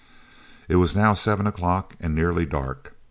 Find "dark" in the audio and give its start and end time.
2.47-2.95